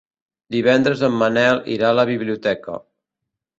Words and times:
Divendres 0.55 1.03
en 1.09 1.17
Manel 1.19 1.63
irà 1.77 1.93
a 1.93 1.99
la 2.01 2.07
biblioteca. 2.13 2.83